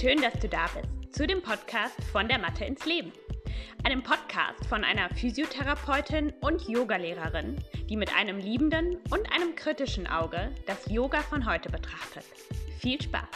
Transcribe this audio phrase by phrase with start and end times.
[0.00, 3.12] Schön, dass du da bist zu dem Podcast von der Mathe ins Leben.
[3.84, 10.50] Einem Podcast von einer Physiotherapeutin und Yogalehrerin, die mit einem liebenden und einem kritischen Auge
[10.66, 12.24] das Yoga von heute betrachtet.
[12.80, 13.28] Viel Spaß!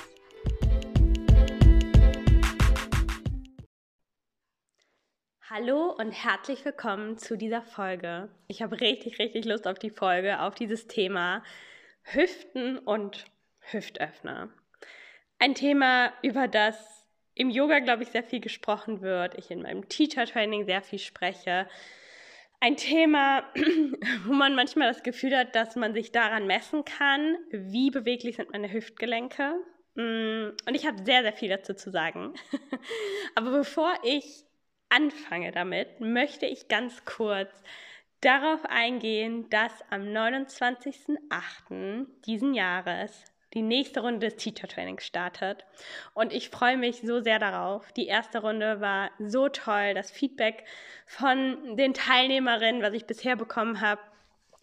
[5.50, 8.28] Hallo und herzlich willkommen zu dieser Folge.
[8.48, 11.44] Ich habe richtig, richtig Lust auf die Folge, auf dieses Thema
[12.02, 13.26] Hüften und
[13.60, 14.48] Hüftöffner.
[15.38, 19.86] Ein Thema, über das im Yoga, glaube ich, sehr viel gesprochen wird, ich in meinem
[19.88, 21.68] Teacher-Training sehr viel spreche.
[22.60, 23.44] Ein Thema,
[24.24, 28.52] wo man manchmal das Gefühl hat, dass man sich daran messen kann, wie beweglich sind
[28.52, 29.56] meine Hüftgelenke.
[29.94, 32.32] Mm, und ich habe sehr, sehr viel dazu zu sagen.
[33.34, 34.44] Aber bevor ich
[34.88, 37.52] anfange damit, möchte ich ganz kurz
[38.22, 42.06] darauf eingehen, dass am 29.08.
[42.24, 45.64] diesen Jahres die nächste Runde des Teacher Trainings startet.
[46.14, 47.92] Und ich freue mich so sehr darauf.
[47.92, 49.94] Die erste Runde war so toll.
[49.94, 50.64] Das Feedback
[51.06, 54.00] von den Teilnehmerinnen, was ich bisher bekommen habe,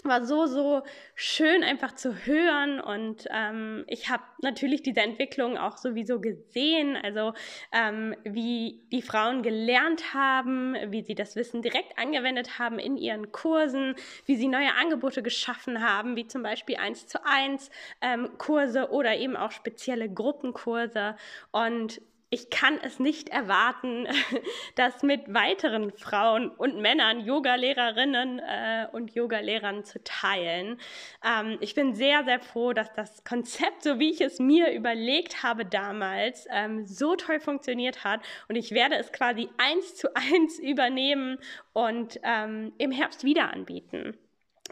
[0.05, 0.81] war so, so
[1.15, 7.33] schön einfach zu hören und ähm, ich habe natürlich diese Entwicklung auch sowieso gesehen, also
[7.71, 13.31] ähm, wie die Frauen gelernt haben, wie sie das Wissen direkt angewendet haben in ihren
[13.31, 17.69] Kursen, wie sie neue Angebote geschaffen haben, wie zum Beispiel eins zu eins
[18.01, 21.15] ähm, Kurse oder eben auch spezielle Gruppenkurse
[21.51, 22.01] und
[22.33, 24.07] ich kann es nicht erwarten,
[24.75, 30.79] das mit weiteren Frauen und Männern, Yogalehrerinnen äh, und Yogalehrern zu teilen.
[31.23, 35.43] Ähm, ich bin sehr, sehr froh, dass das Konzept, so wie ich es mir überlegt
[35.43, 38.21] habe damals, ähm, so toll funktioniert hat.
[38.47, 41.37] Und ich werde es quasi eins zu eins übernehmen
[41.73, 44.17] und ähm, im Herbst wieder anbieten.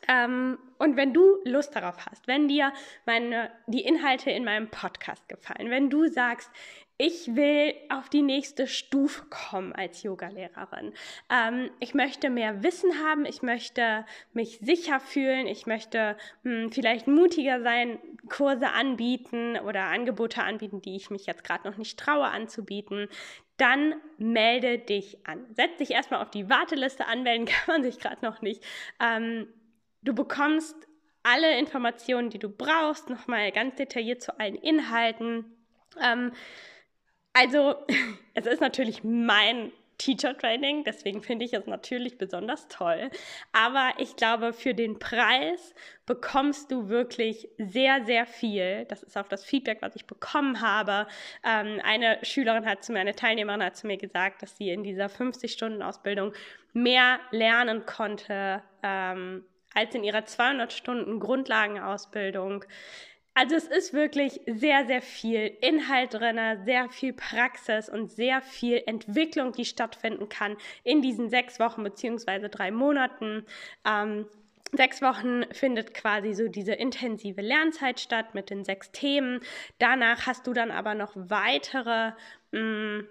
[0.08, 2.74] Ähm, und wenn du Lust darauf hast, wenn dir
[3.06, 6.50] meine, die Inhalte in meinem Podcast gefallen, wenn du sagst,
[7.02, 10.94] ich will auf die nächste Stufe kommen als Yogalehrerin.
[11.32, 16.72] Ähm, ich möchte mehr Wissen haben, ich möchte mich sicher fühlen, ich möchte mh, hm,
[16.72, 17.98] vielleicht mutiger sein,
[18.30, 23.08] Kurse anbieten oder Angebote anbieten, die ich mich jetzt gerade noch nicht traue anzubieten.
[23.58, 25.48] Dann melde dich an.
[25.56, 27.08] Setz dich erstmal auf die Warteliste.
[27.08, 28.64] Anmelden kann man sich gerade noch nicht.
[29.00, 29.48] Ähm,
[30.04, 30.76] du bekommst
[31.24, 35.46] alle Informationen, die du brauchst, nochmal ganz detailliert zu allen Inhalten.
[36.00, 36.32] Ähm,
[37.34, 37.76] also,
[38.34, 39.72] es ist natürlich mein
[40.02, 43.12] Teacher Training, deswegen finde ich es natürlich besonders toll.
[43.52, 45.76] Aber ich glaube, für den Preis
[46.08, 48.86] bekommst du wirklich sehr, sehr viel.
[48.86, 51.06] Das ist auch das Feedback, was ich bekommen habe.
[51.46, 54.82] Ähm, eine Schülerin hat zu mir, eine Teilnehmerin hat zu mir gesagt, dass sie in
[54.82, 56.34] dieser 50-Stunden-Ausbildung
[56.74, 62.66] mehr lernen konnte ähm, als in ihrer 200 Stunden Grundlagenausbildung.
[63.34, 68.84] Also es ist wirklich sehr, sehr viel Inhalt drin, sehr viel Praxis und sehr viel
[68.86, 73.46] Entwicklung, die stattfinden kann in diesen sechs Wochen beziehungsweise drei Monaten.
[73.86, 74.26] Ähm,
[74.74, 79.42] Sechs Wochen findet quasi so diese intensive Lernzeit statt mit den sechs Themen.
[79.80, 82.14] Danach hast du dann aber noch weitere
[82.52, 83.08] mh, mm,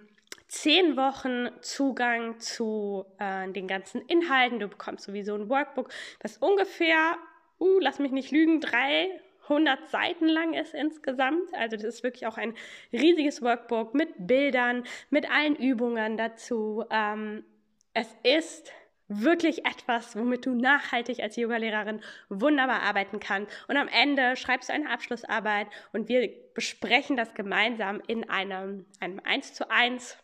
[0.48, 4.58] zehn Wochen Zugang zu äh, den ganzen Inhalten.
[4.58, 5.90] Du bekommst sowieso ein Workbook,
[6.22, 7.16] was ungefähr,
[7.60, 9.20] uh, lass mich nicht lügen, drei
[9.50, 11.52] 100 Seiten lang ist insgesamt.
[11.54, 12.54] Also das ist wirklich auch ein
[12.92, 16.84] riesiges Workbook mit Bildern, mit allen Übungen dazu.
[16.90, 17.44] Ähm,
[17.92, 18.72] es ist
[19.08, 23.52] wirklich etwas, womit du nachhaltig als Yogalehrerin wunderbar arbeiten kannst.
[23.68, 29.20] Und am Ende schreibst du eine Abschlussarbeit und wir besprechen das gemeinsam in einem, einem
[29.24, 30.16] 1 zu 1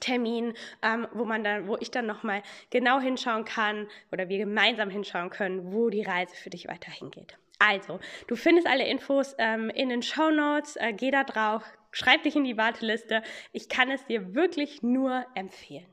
[0.00, 4.90] Termin, ähm, wo man dann, wo ich dann nochmal genau hinschauen kann oder wir gemeinsam
[4.90, 7.36] hinschauen können, wo die Reise für dich weiterhin geht.
[7.58, 10.76] Also, du findest alle Infos ähm, in den Show Notes.
[10.76, 13.22] Äh, geh da drauf, schreib dich in die Warteliste.
[13.52, 15.86] Ich kann es dir wirklich nur empfehlen.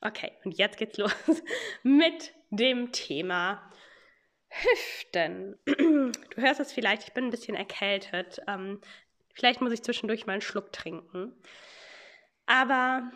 [0.00, 1.14] Okay, und jetzt geht's los
[1.82, 3.70] mit dem Thema
[4.48, 5.58] Hüften.
[6.34, 8.40] Du hörst es vielleicht, ich bin ein bisschen erkältet.
[8.48, 8.80] Ähm,
[9.34, 11.32] vielleicht muss ich zwischendurch mal einen Schluck trinken.
[12.46, 13.10] Aber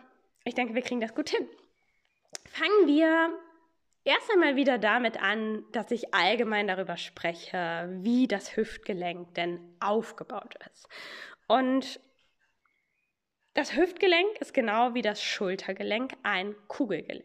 [0.44, 1.48] ich denke, wir kriegen das gut hin.
[2.50, 3.36] Fangen wir
[4.06, 10.54] erst einmal wieder damit an, dass ich allgemein darüber spreche, wie das Hüftgelenk denn aufgebaut
[10.72, 10.88] ist.
[11.48, 12.00] Und
[13.54, 17.24] das Hüftgelenk ist genau wie das Schultergelenk ein Kugelgelenk.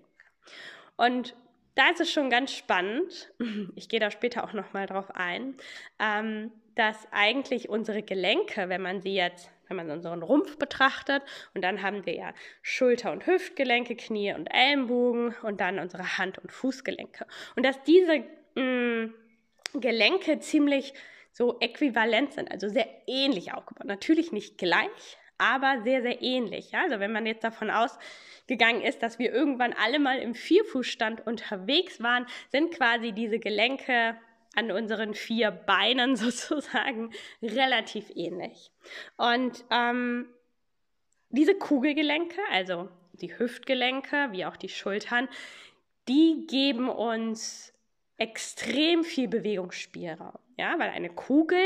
[0.98, 1.36] Und
[1.76, 3.32] da ist es schon ganz spannend,
[3.76, 5.56] ich gehe da später auch nochmal drauf ein,
[6.00, 11.24] ähm, dass eigentlich unsere Gelenke, wenn man sie jetzt wenn man unseren Rumpf betrachtet.
[11.54, 16.38] Und dann haben wir ja Schulter- und Hüftgelenke, Knie und Ellenbogen und dann unsere Hand-
[16.40, 17.26] und Fußgelenke.
[17.56, 18.24] Und dass diese
[18.56, 19.14] mh, mm,
[19.76, 20.94] Gelenke ziemlich
[21.32, 23.86] so äquivalent sind, also sehr ähnlich aufgebaut.
[23.86, 26.72] Natürlich nicht gleich, aber sehr, sehr ähnlich.
[26.72, 26.84] Ja?
[26.84, 32.04] Also wenn man jetzt davon ausgegangen ist, dass wir irgendwann alle mal im Vierfußstand unterwegs
[32.04, 34.18] waren, sind quasi diese Gelenke
[34.56, 37.12] an unseren vier Beinen sozusagen
[37.42, 38.72] relativ ähnlich.
[39.18, 40.28] Und ähm,
[41.30, 45.30] diese Kugelgelenke, also die Hüftgelenke wie auch die Schultern,
[46.08, 47.74] die geben uns
[48.18, 50.38] extrem viel Bewegungsspielraum.
[50.58, 51.62] Ja, weil eine Kugel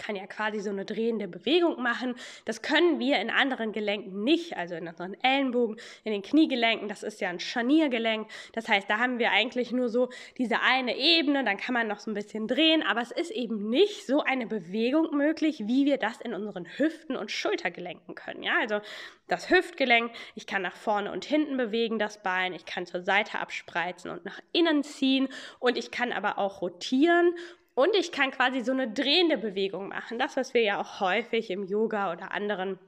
[0.00, 2.14] kann ja quasi so eine drehende Bewegung machen.
[2.44, 7.02] Das können wir in anderen Gelenken nicht, also in unseren Ellenbogen, in den Kniegelenken, das
[7.02, 8.28] ist ja ein Scharniergelenk.
[8.52, 12.00] Das heißt, da haben wir eigentlich nur so diese eine Ebene, dann kann man noch
[12.00, 15.98] so ein bisschen drehen, aber es ist eben nicht so eine Bewegung möglich, wie wir
[15.98, 18.42] das in unseren Hüften und Schultergelenken können.
[18.42, 18.80] Ja, also
[19.28, 23.38] das Hüftgelenk, ich kann nach vorne und hinten bewegen das Bein, ich kann zur Seite
[23.38, 25.28] abspreizen und nach innen ziehen
[25.60, 27.34] und ich kann aber auch rotieren
[27.80, 30.18] und ich kann quasi so eine drehende Bewegung machen.
[30.18, 32.78] Das, was wir ja auch häufig im Yoga oder anderen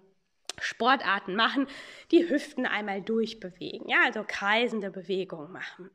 [0.60, 1.66] Sportarten machen,
[2.10, 3.88] die Hüften einmal durchbewegen.
[3.88, 5.90] Ja, also kreisende Bewegungen machen.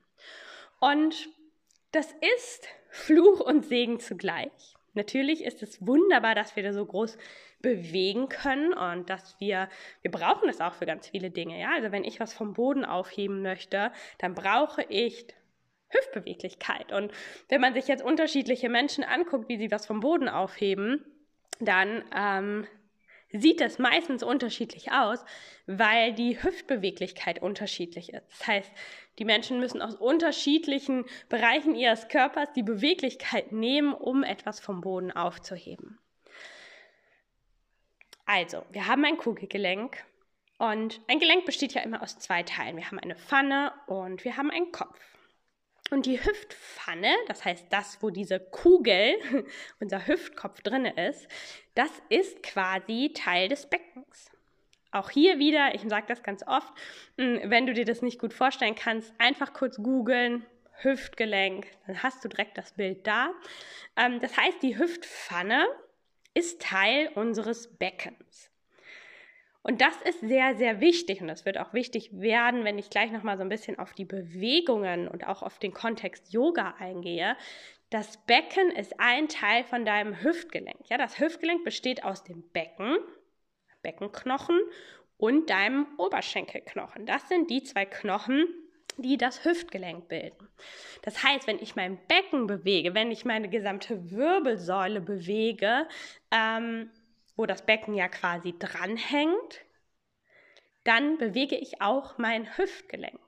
[0.80, 1.30] Und
[1.92, 2.12] das
[2.42, 4.76] ist Fluch und Segen zugleich.
[4.96, 7.20] Natürlich ist es wunderbar, dass wir da so groß
[7.62, 9.70] bewegen können und dass wir,
[10.02, 11.60] wir brauchen es auch für ganz viele Dinge.
[11.60, 15.28] Ja, also wenn ich was vom Boden aufheben möchte, dann brauche ich
[15.90, 16.92] Hüftbeweglichkeit.
[16.92, 17.12] Und
[17.50, 21.06] wenn man sich jetzt unterschiedliche Menschen anguckt, wie sie was vom Boden aufheben,
[21.60, 22.68] dann ähm,
[23.32, 25.24] sieht das meistens unterschiedlich aus,
[25.66, 28.26] weil die Hüftbeweglichkeit unterschiedlich ist.
[28.30, 28.72] Das heißt,
[29.20, 35.12] die Menschen müssen aus unterschiedlichen Bereichen ihres Körpers die Beweglichkeit nehmen, um etwas vom Boden
[35.12, 36.00] aufzuheben.
[38.26, 40.04] Also, wir haben ein Kugelgelenk
[40.60, 42.76] und ein Gelenk besteht ja immer aus zwei Teilen.
[42.76, 45.00] Wir haben eine Pfanne und wir haben einen Kopf.
[45.90, 49.16] Und die Hüftpfanne, das heißt das, wo diese Kugel,
[49.80, 51.28] unser Hüftkopf drin ist,
[51.76, 54.32] das ist quasi Teil des Beckens.
[54.92, 56.74] Auch hier wieder, ich sage das ganz oft,
[57.18, 60.46] hm, wenn du dir das nicht gut vorstellen kannst, einfach kurz googeln,
[60.82, 63.32] Hüftgelenk, dann hast du direkt das Bild da.
[63.96, 65.66] Ähm, das heißt, die Hüftpfanne
[66.34, 68.47] ist Teil unseres Beckens.
[69.68, 73.12] Und das ist sehr, sehr wichtig und das wird auch wichtig werden, wenn ich gleich
[73.12, 77.36] nochmal so ein bisschen auf die Bewegungen und auch auf den Kontext Yoga eingehe.
[77.90, 80.90] Das Becken ist ein Teil von deinem Hüftgelenk.
[80.90, 82.96] Ja, das Hüftgelenk besteht aus dem Becken,
[83.82, 84.58] Beckenknochen
[85.18, 87.06] und deinem Oberschenkelknochen.
[87.06, 88.48] Das sind die zwei Knochen,
[88.96, 90.48] die das Hüftgelenk bilden.
[91.02, 95.90] Das heißt, wenn ich mein Becken bewege, wenn ich meine gesamte Wirbelsäule bewege,
[96.32, 96.90] ähm,
[97.38, 99.62] wo das Becken ja quasi dranhängt,
[100.84, 103.20] dann bewege ich auch mein Hüftgelenk.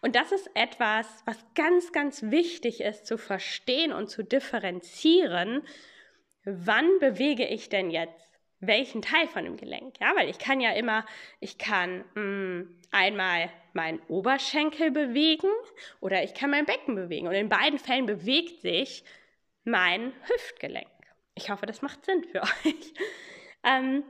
[0.00, 5.62] Und das ist etwas, was ganz, ganz wichtig ist zu verstehen und zu differenzieren.
[6.44, 8.30] Wann bewege ich denn jetzt
[8.60, 9.98] welchen Teil von dem Gelenk?
[10.00, 11.04] Ja, weil ich kann ja immer,
[11.40, 15.50] ich kann mh, mm, einmal meinen Oberschenkel bewegen
[16.00, 17.26] oder ich kann mein Becken bewegen.
[17.26, 19.04] Und in beiden Fällen bewegt sich
[19.64, 20.86] mein Hüftgelenk.
[21.34, 22.94] Ich hoffe, das macht Sinn für euch.
[23.62, 24.04] Ähm,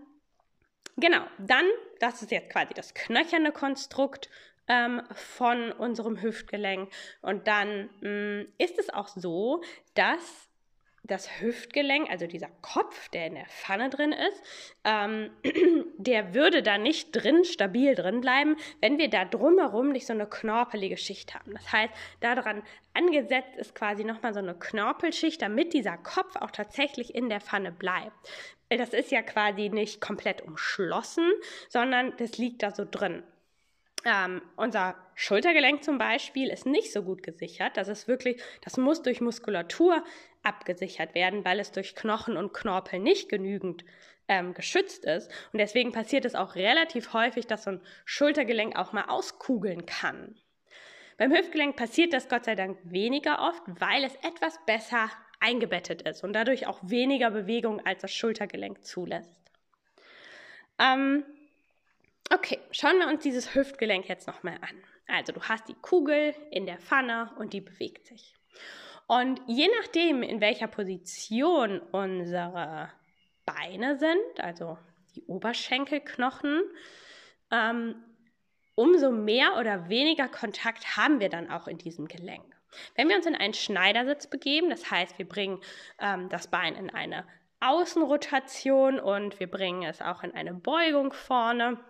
[0.96, 1.66] genau, dann,
[1.98, 4.28] das ist jetzt quasi das knöcherne Konstrukt
[4.68, 6.90] ähm, von unserem Hüftgelenk.
[7.22, 9.62] Und dann mh, mm, ist es auch so,
[9.94, 10.49] dass
[11.02, 14.42] das Hüftgelenk, also dieser Kopf, der in der Pfanne drin ist,
[14.84, 15.30] ähm,
[15.98, 20.26] der würde da nicht drin, stabil drin bleiben, wenn wir da drumherum nicht so eine
[20.26, 21.52] knorpelige Schicht haben.
[21.52, 22.62] Das heißt, daran
[22.94, 27.72] angesetzt ist quasi nochmal so eine Knorpelschicht, damit dieser Kopf auch tatsächlich in der Pfanne
[27.72, 28.14] bleibt.
[28.68, 31.28] Das ist ja quasi nicht komplett umschlossen,
[31.68, 33.24] sondern das liegt da so drin.
[34.04, 37.76] Ähm, unser Schultergelenk zum Beispiel ist nicht so gut gesichert.
[37.76, 40.02] Das ist wirklich, das muss durch Muskulatur
[40.42, 43.84] abgesichert werden, weil es durch Knochen und Knorpel nicht genügend
[44.28, 45.30] ähm, geschützt ist.
[45.52, 50.36] Und deswegen passiert es auch relativ häufig, dass so ein Schultergelenk auch mal auskugeln kann.
[51.18, 56.22] Beim Hüftgelenk passiert das Gott sei Dank weniger oft, weil es etwas besser eingebettet ist
[56.22, 59.40] und dadurch auch weniger Bewegung als das Schultergelenk zulässt.
[60.78, 61.24] Ähm,
[62.32, 64.82] okay, schauen wir uns dieses Hüftgelenk jetzt nochmal an.
[65.08, 68.34] Also du hast die Kugel in der Pfanne und die bewegt sich.
[69.10, 72.92] Und je nachdem, in welcher Position unsere
[73.44, 74.78] Beine sind, also
[75.16, 76.62] die Oberschenkelknochen,
[77.50, 77.96] ähm,
[78.76, 82.54] umso mehr oder weniger Kontakt haben wir dann auch in diesem Gelenk.
[82.94, 85.60] Wenn wir uns in einen Schneidersitz begeben, das heißt, wir bringen
[85.98, 87.26] ähm, das Bein in eine
[87.58, 91.80] Außenrotation und wir bringen es auch in eine Beugung vorne,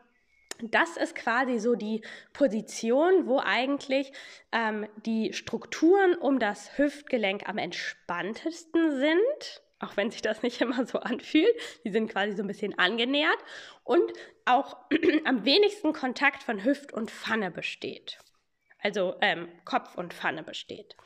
[0.63, 2.03] das ist quasi so die
[2.33, 4.13] Position, wo eigentlich
[4.53, 9.63] ähm, die Strukturen um das Hüftgelenk am entspanntesten sind.
[9.83, 11.55] auch wenn sich das nicht immer so anfühlt.
[11.85, 13.39] Die sind quasi so ein bisschen angenähert
[13.85, 14.13] und
[14.45, 14.77] auch
[15.25, 18.19] am wenigsten Kontakt von Hüft und Pfanne besteht.
[18.83, 20.97] Also ähm, Kopf und Pfanne besteht.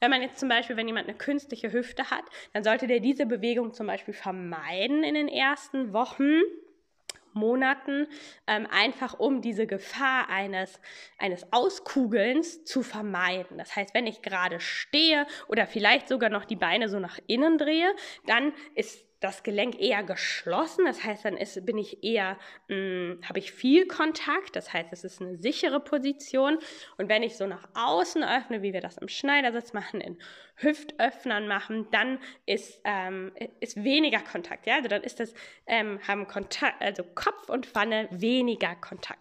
[0.00, 3.26] Wenn man jetzt zum Beispiel, wenn jemand eine künstliche Hüfte hat, dann sollte der diese
[3.26, 6.40] Bewegung zum Beispiel vermeiden in den ersten Wochen
[7.34, 8.06] Monaten,
[8.46, 10.80] ähm, einfach um diese Gefahr eines,
[11.18, 13.58] eines Auskugelns zu vermeiden.
[13.58, 17.58] Das heißt, wenn ich gerade stehe oder vielleicht sogar noch die Beine so nach innen
[17.58, 17.94] drehe,
[18.26, 20.84] dann ist das Gelenk eher geschlossen.
[20.84, 22.38] Das heißt, dann ist, bin ich eher,
[22.68, 24.54] hm, habe ich viel Kontakt.
[24.54, 26.58] Das heißt, es ist eine sichere Position.
[26.98, 30.18] Und wenn ich so nach außen öffne, wie wir das im Schneidersitz machen, in
[30.56, 34.66] Hüftöffnern machen, dann ist, ähm, ist weniger Kontakt.
[34.66, 34.76] Ja?
[34.76, 35.32] Also dann ist das,
[35.66, 39.20] ähm, haben Kontakt, also Kopf und Pfanne weniger Kontakt.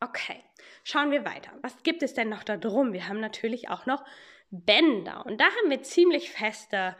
[0.00, 0.42] Okay,
[0.84, 1.52] schauen wir weiter.
[1.62, 2.92] Was gibt es denn noch da drum?
[2.92, 4.04] Wir haben natürlich auch noch
[4.52, 5.24] Bänder.
[5.24, 6.94] Und da haben wir ziemlich feste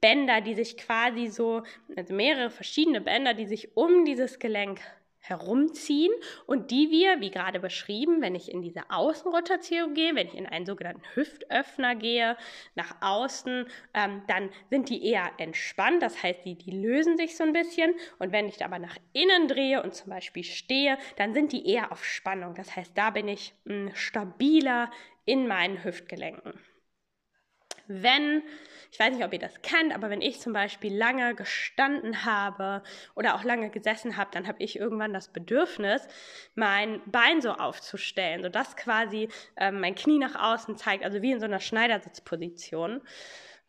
[0.00, 1.62] Bänder, die sich quasi so,
[1.96, 4.80] also mehrere verschiedene Bänder, die sich um dieses Gelenk
[5.28, 6.12] herumziehen
[6.46, 10.46] und die wir, wie gerade beschrieben, wenn ich in diese Außenrotation gehe, wenn ich in
[10.46, 12.36] einen sogenannten Hüftöffner gehe,
[12.74, 17.44] nach außen, ähm, dann sind die eher entspannt, das heißt, die, die lösen sich so
[17.44, 21.52] ein bisschen und wenn ich aber nach innen drehe und zum Beispiel stehe, dann sind
[21.52, 24.90] die eher auf Spannung, das heißt, da bin ich mh, hm, stabiler
[25.24, 26.54] in meinen Hüftgelenken.
[27.88, 28.42] Wenn
[28.90, 32.82] ich weiß nicht, ob ihr das kennt, aber wenn ich zum Beispiel lange gestanden habe
[33.14, 36.06] oder auch lange gesessen habe, dann habe ich irgendwann das Bedürfnis,
[36.54, 41.40] mein Bein so aufzustellen, sodass quasi ähm, mein Knie nach außen zeigt, also wie in
[41.40, 43.02] so einer Schneidersitzposition.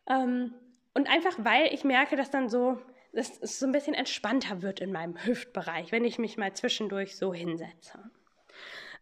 [0.08, 0.54] Ähm,
[0.94, 2.80] und einfach weil ich merke, dass dann so
[3.12, 7.16] dass es so ein bisschen entspannter wird in meinem Hüftbereich, wenn ich mich mal zwischendurch
[7.16, 7.98] so hinsetze.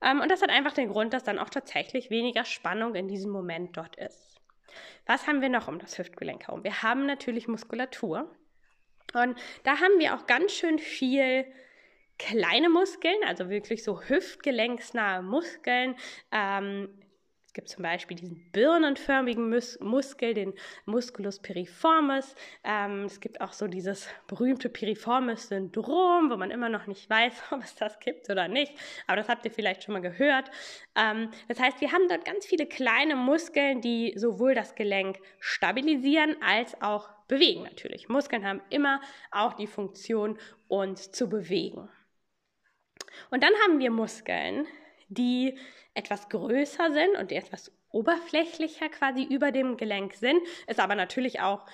[0.02, 3.30] Ähm, und das hat einfach den Grund, dass dann auch tatsächlich weniger Spannung in diesem
[3.30, 4.37] Moment dort ist.
[5.06, 6.64] Was haben wir noch um das Hüftgelenk herum?
[6.64, 8.30] Wir haben natürlich Muskulatur.
[9.14, 11.46] Und da haben wir auch ganz schön viel
[12.18, 15.96] kleine Muskeln, also wirklich so hüftgelenksnahe Muskeln.
[16.32, 16.88] Ähm,
[17.58, 22.36] gibt zum Beispiel diesen birnenförmigen Mus Muskel, den Musculus piriformis.
[22.62, 27.64] Ähm, es gibt auch so dieses berühmte Piriformis-Syndrom, wo man immer noch nicht weiß, ob
[27.64, 28.72] es das gibt oder nicht.
[29.08, 30.52] Aber das habt ihr vielleicht schon mal gehört.
[30.94, 36.36] Ähm, das heißt, wir haben dort ganz viele kleine Muskeln, die sowohl das Gelenk stabilisieren
[36.40, 38.08] als auch bewegen natürlich.
[38.08, 39.00] Muskeln haben immer
[39.32, 40.38] auch die Funktion,
[40.68, 41.88] uns zu bewegen.
[43.32, 44.68] Und dann haben wir Muskeln,
[45.08, 45.58] die
[45.94, 51.40] etwas größer sind und die etwas oberflächlicher quasi über dem Gelenk sind, es aber natürlich
[51.40, 51.64] auch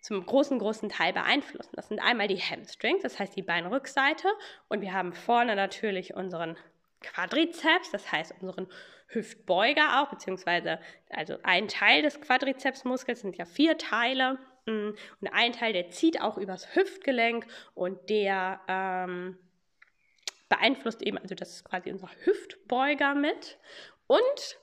[0.00, 1.72] zum großen, großen Teil beeinflussen.
[1.74, 4.28] Das sind einmal die Hamstrings, das heißt die Beinrückseite,
[4.68, 6.56] und wir haben vorne natürlich unseren
[7.00, 8.66] Quadrizeps, das heißt unseren
[9.08, 10.78] Hüftbeuger auch, beziehungsweise
[11.10, 14.38] also ein Teil des Quadrizepsmuskels sind ja vier Teile.
[14.66, 19.38] Mm, und ein Teil, der zieht auch übers Hüftgelenk und der ähm,
[20.56, 23.58] beeinflusst eben, also das ist quasi unser Hüftbeuger mit
[24.06, 24.58] und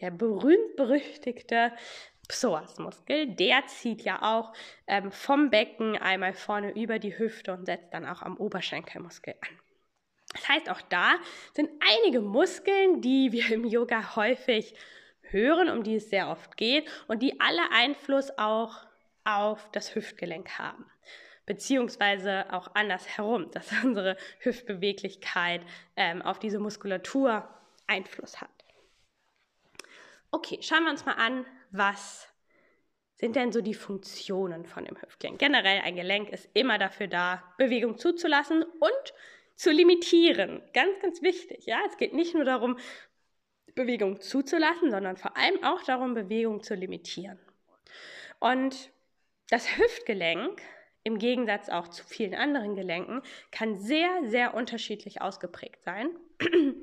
[0.00, 1.72] der berühmt-berüchtigte
[2.28, 4.52] Psoasmuskel, der zieht ja auch
[4.86, 9.58] ähm, vom Becken einmal vorne über die Hüfte und setzt dann auch am Oberschenkelmuskel an.
[10.32, 11.14] Das heißt, auch da
[11.52, 14.74] sind einige Muskeln, die wir im Yoga häufig
[15.22, 18.86] hören, um die es sehr oft geht und die alle Einfluss auch
[19.24, 20.86] auf das Hüftgelenk haben
[21.46, 25.62] beziehungsweise auch andersherum, dass unsere Hüftbeweglichkeit
[25.96, 27.48] ähm, auf diese Muskulatur
[27.86, 28.50] Einfluss hat.
[30.30, 32.28] Okay, schauen wir uns mal an, was
[33.16, 35.38] sind denn so die Funktionen von dem Hüftgelenk?
[35.38, 39.14] Generell ein Gelenk ist immer dafür da, Bewegung zuzulassen und
[39.54, 40.62] zu limitieren.
[40.72, 41.66] Ganz, ganz wichtig.
[41.66, 42.78] Ja, es geht nicht nur darum,
[43.74, 47.38] Bewegung zuzulassen, sondern vor allem auch darum, Bewegung zu limitieren.
[48.38, 48.90] Und
[49.50, 50.60] das Hüftgelenk
[51.04, 56.10] im Gegensatz auch zu vielen anderen Gelenken, kann sehr, sehr unterschiedlich ausgeprägt sein.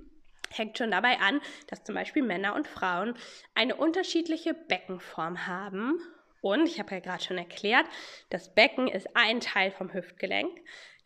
[0.52, 3.16] Hängt schon dabei an, dass zum Beispiel Männer und Frauen
[3.54, 6.00] eine unterschiedliche Beckenform haben.
[6.42, 7.86] Und ich habe ja gerade schon erklärt,
[8.30, 10.50] das Becken ist ein Teil vom Hüftgelenk.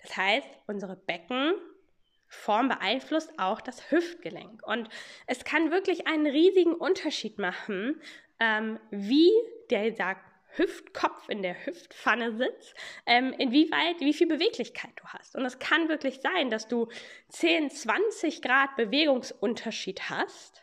[0.01, 4.65] Das heißt, unsere Beckenform beeinflusst auch das Hüftgelenk.
[4.65, 4.89] Und
[5.27, 8.01] es kann wirklich einen riesigen Unterschied machen,
[8.39, 9.31] ähm, wie
[9.69, 15.35] der sagt, Hüftkopf in der Hüftpfanne sitzt, ähm, inwieweit, wie viel Beweglichkeit du hast.
[15.35, 16.89] Und es kann wirklich sein, dass du
[17.29, 20.61] 10, 20 Grad Bewegungsunterschied hast.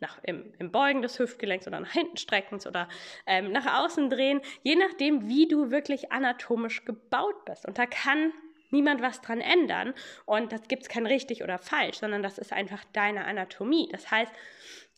[0.00, 2.88] Nach, im, im Beugen des Hüftgelenks oder nach hinten streckens oder
[3.26, 7.66] ähm, nach außen drehen, je nachdem, wie du wirklich anatomisch gebaut bist.
[7.66, 8.32] Und da kann
[8.70, 9.94] niemand was dran ändern.
[10.24, 13.88] Und das gibt es kein richtig oder falsch, sondern das ist einfach deine Anatomie.
[13.90, 14.32] Das heißt,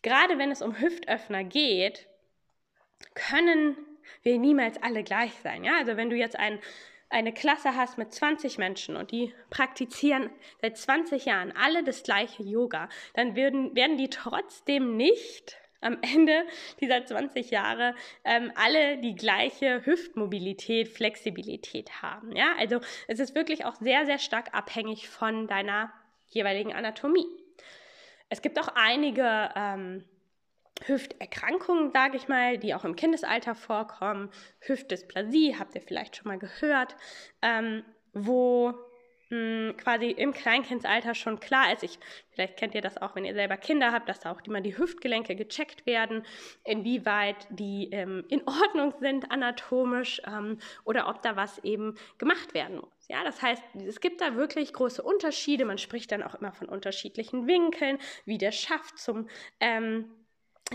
[0.03, 2.07] gerade wenn es um Hüftöffner geht,
[3.15, 3.77] können
[4.23, 5.65] wir niemals alle gleich sein.
[5.65, 5.79] Ja?
[5.79, 6.59] Also wenn du jetzt ein,
[7.09, 12.43] eine Klasse hast mit 20 Menschen und die praktizieren seit 20 Jahren alle das gleiche
[12.43, 16.45] Yoga, dann werden, werden die trotzdem nicht am Ende
[16.81, 22.35] dieser 20 Jahre ähm, alle die gleiche Hüftmobilität, Flexibilität haben.
[22.37, 25.93] Ja, also es ist wirklich auch sehr, sehr stark abhängig von deiner
[26.27, 27.27] jeweiligen Anatomie.
[28.29, 30.05] Es gibt auch einige ähm,
[30.87, 34.31] Hüfterkrankungen, sage ich mal, die auch im Kindesalter vorkommen.
[34.61, 36.97] Hüftdysplasie, habt ihr vielleicht schon mal gehört,
[37.43, 38.75] ähm, wo
[39.31, 41.83] mh, quasi im Kleinkindsalter schon klar ist.
[41.83, 41.99] Ich,
[42.31, 44.77] vielleicht kennt ihr das auch, wenn ihr selber Kinder habt, dass da auch immer die
[44.77, 46.25] Hüftgelenke gecheckt werden,
[46.65, 52.79] inwieweit die ähm, in Ordnung sind anatomisch ähm, oder ob da was eben gemacht werden
[52.79, 53.09] muss.
[53.09, 55.65] Ja, das heißt, es gibt da wirklich große Unterschiede.
[55.65, 59.29] Man spricht dann auch immer von unterschiedlichen Winkeln, wie der Schaft zum
[59.61, 60.11] ähm,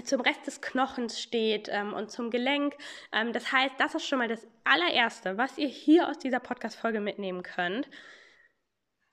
[0.04, 2.75] zum Rest des Knochens steht ähm, und zum Gelenk.
[3.12, 7.00] Ähm, das heißt, das ist schon mal das allererste, was ihr hier aus dieser Podcast-Folge
[7.00, 7.90] mitnehmen könnt.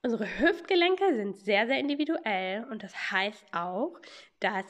[0.03, 3.97] Unsere Hüftgelenke sind sehr, sehr individuell und das heißt auch,
[4.41, 4.67] dass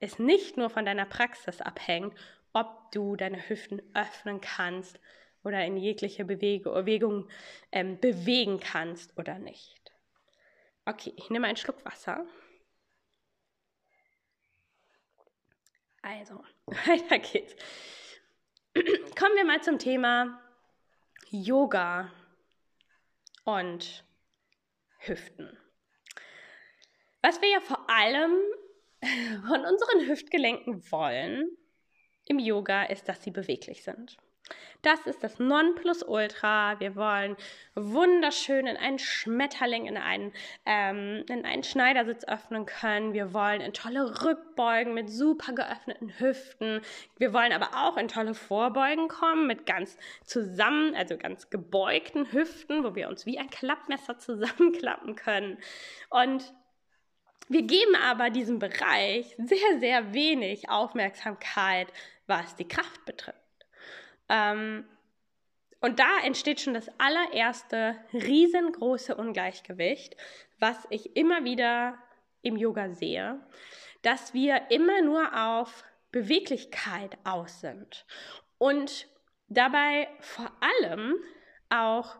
[0.00, 2.14] es nicht nur von deiner Praxis abhängt,
[2.52, 5.00] ob du deine Hüften öffnen kannst
[5.42, 7.28] oder in jegliche Bewegung
[7.72, 9.92] ähm, bewegen kannst oder nicht.
[10.84, 12.26] Okay, ich nehme einen Schluck Wasser.
[16.04, 17.56] Also, weiter geht's.
[18.74, 20.38] Kommen wir mal zum Thema
[21.30, 22.12] Yoga
[23.44, 24.04] und
[24.98, 25.58] Hüften.
[27.22, 28.32] Was wir ja vor allem
[29.46, 31.56] von unseren Hüftgelenken wollen
[32.26, 34.18] im Yoga ist, dass sie beweglich sind.
[34.84, 36.78] Das ist das Nonplusultra.
[36.78, 37.36] Wir wollen
[37.74, 40.34] wunderschön in einen Schmetterling, in einen,
[40.66, 43.14] ähm, in einen Schneidersitz öffnen können.
[43.14, 46.82] Wir wollen in tolle Rückbeugen mit super geöffneten Hüften.
[47.16, 52.84] Wir wollen aber auch in tolle Vorbeugen kommen mit ganz zusammen, also ganz gebeugten Hüften,
[52.84, 55.56] wo wir uns wie ein Klappmesser zusammenklappen können.
[56.10, 56.52] Und
[57.48, 61.88] wir geben aber diesem Bereich sehr, sehr wenig Aufmerksamkeit,
[62.26, 63.43] was die Kraft betrifft.
[64.28, 64.84] Ähm,
[65.80, 70.16] und da entsteht schon das allererste riesengroße Ungleichgewicht,
[70.58, 71.98] was ich immer wieder
[72.40, 73.38] im Yoga sehe,
[74.02, 78.06] dass wir immer nur auf Beweglichkeit aus sind
[78.58, 79.08] und
[79.48, 81.16] dabei vor allem
[81.70, 82.16] auch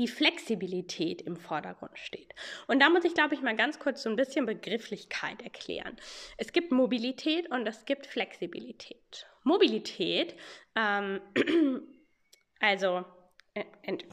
[0.00, 2.34] die Flexibilität im Vordergrund steht.
[2.66, 5.94] Und da muss ich, glaube ich, mal ganz kurz so ein bisschen Begrifflichkeit erklären.
[6.38, 9.26] Es gibt Mobilität und es gibt Flexibilität.
[9.44, 10.34] Mobilität,
[10.74, 11.20] ähm,
[12.60, 13.04] also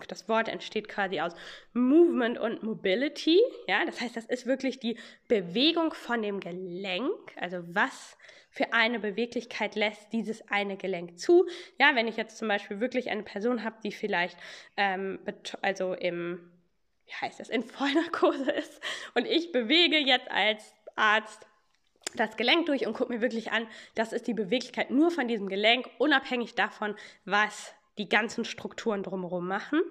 [0.07, 1.33] das Wort entsteht quasi aus
[1.73, 3.39] Movement und Mobility.
[3.67, 4.97] Ja, das heißt, das ist wirklich die
[5.27, 7.35] Bewegung von dem Gelenk.
[7.35, 8.17] Also was
[8.49, 11.47] für eine Beweglichkeit lässt dieses eine Gelenk zu.
[11.77, 14.37] Ja, wenn ich jetzt zum Beispiel wirklich eine Person habe, die vielleicht
[14.77, 15.19] ähm,
[15.61, 16.51] also im
[17.05, 18.81] wie heißt das, in Vollnarkose ist
[19.15, 21.47] und ich bewege jetzt als Arzt
[22.15, 25.47] das Gelenk durch und gucke mir wirklich an, das ist die Beweglichkeit nur von diesem
[25.49, 26.95] Gelenk, unabhängig davon,
[27.25, 29.81] was die ganzen Strukturen drumherum machen.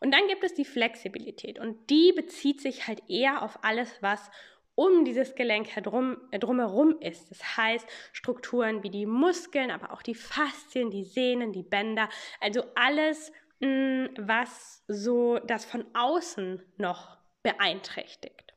[0.00, 4.30] Und dann gibt es die Flexibilität und die bezieht sich halt eher auf alles, was
[4.74, 7.30] um dieses Gelenk herum, äh, drumherum ist.
[7.30, 12.08] Das heißt, Strukturen wie die Muskeln, aber auch die Faszien, die Sehnen, die Bänder,
[12.40, 18.52] also alles, mm, was so das von außen noch beeinträchtigt.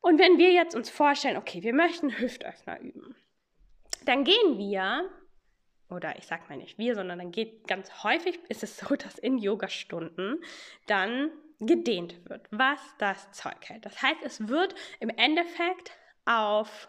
[0.00, 3.16] Und wenn wir jetzt uns vorstellen, okay, wir möchten Hüftöffner üben,
[4.04, 5.10] dann gehen wir,
[5.90, 9.18] oder ich sag mal nicht wir, sondern dann geht ganz häufig, ist es so, dass
[9.18, 10.42] in Yogastunden
[10.86, 13.86] dann gedehnt wird, was das Zeug hält.
[13.86, 15.92] Das heißt, es wird im Endeffekt
[16.26, 16.88] auf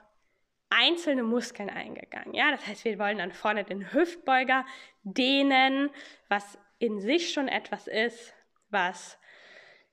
[0.70, 2.34] einzelne Muskeln eingegangen.
[2.34, 4.66] Ja, das heißt, wir wollen dann vorne den Hüftbeuger
[5.04, 5.90] dehnen,
[6.28, 8.34] was in sich schon etwas ist,
[8.70, 9.18] was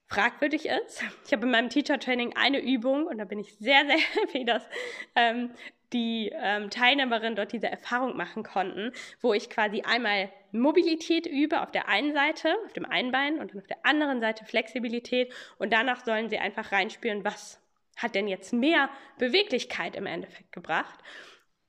[0.06, 1.02] fragwürdig ist.
[1.26, 4.68] Ich habe in meinem Teacher-Training eine Übung und da bin ich sehr, sehr happy, dass
[5.14, 5.52] ähm,
[5.94, 11.70] die ähm, Teilnehmerinnen dort diese Erfahrung machen konnten, wo ich quasi einmal Mobilität übe auf
[11.70, 15.72] der einen Seite, auf dem einen Bein und dann auf der anderen Seite Flexibilität und
[15.72, 17.61] danach sollen sie einfach reinspüren, was
[17.96, 20.98] hat denn jetzt mehr Beweglichkeit im Endeffekt gebracht.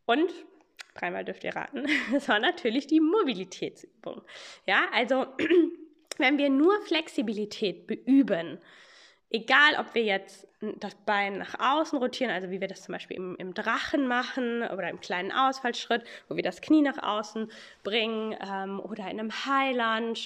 [0.05, 0.31] Und
[0.95, 1.85] dreimal dürft ihr raten,
[2.15, 4.21] es war natürlich die Mobilitätsübung.
[4.65, 5.27] Ja, also
[6.17, 8.59] wenn wir nur Flexibilität beüben,
[9.29, 10.47] egal ob wir jetzt
[10.79, 14.63] das Bein nach außen rotieren, also wie wir das zum Beispiel im, im Drachen machen
[14.63, 17.51] oder im kleinen Ausfallschritt, wo wir das Knie nach außen
[17.83, 20.19] bringen ähm, oder in einem High Lunge,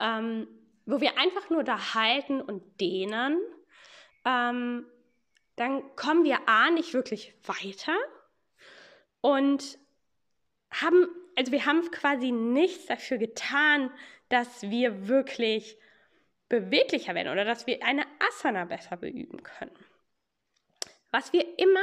[0.00, 0.48] ähm,
[0.86, 3.38] wo wir einfach nur da halten und dehnen,
[4.24, 4.86] ähm,
[5.56, 7.96] dann kommen wir A nicht wirklich weiter
[9.20, 9.78] und
[10.70, 13.90] haben, also wir haben quasi nichts dafür getan,
[14.28, 15.76] dass wir wirklich
[16.50, 19.72] beweglicher werden oder dass wir eine Asana besser beüben können.
[21.10, 21.80] Was wir immer